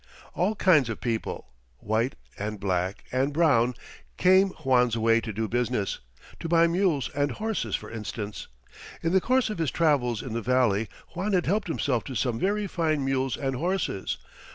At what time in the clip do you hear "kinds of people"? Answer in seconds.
0.55-1.49